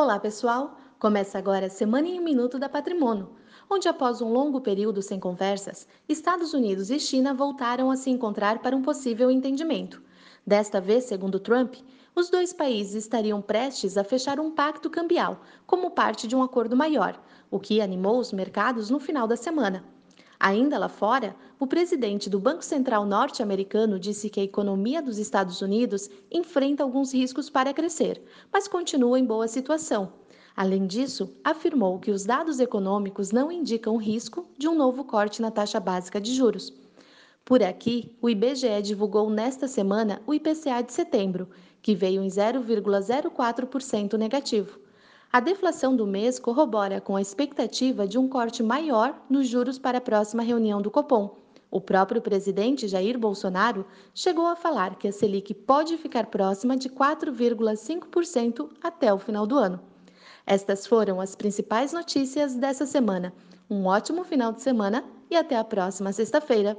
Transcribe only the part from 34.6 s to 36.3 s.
um novo corte na taxa básica